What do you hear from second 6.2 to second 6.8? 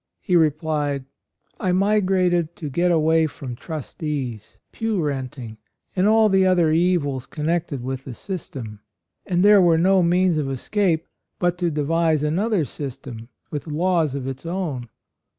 the other